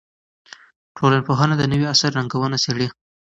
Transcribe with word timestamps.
ټولنپوهنه 0.97 1.55
د 1.57 1.63
نوي 1.71 1.85
عصر 1.93 2.11
ننګونې 2.17 2.57
څېړي. 2.63 2.87